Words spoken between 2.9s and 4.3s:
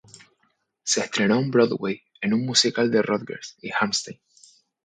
Rodgers y Hammerstein.